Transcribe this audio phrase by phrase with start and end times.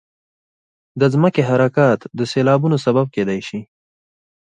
[0.99, 3.59] د ځمکې حرکات د سیلابونو سبب کېدای شي.